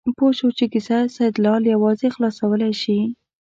پوه 0.17 0.31
شو 0.37 0.47
چې 0.57 0.65
کیسه 0.73 0.97
سیدلال 1.15 1.63
یوازې 1.73 2.07
خلاصولی 2.15 2.71
شي. 2.81 2.99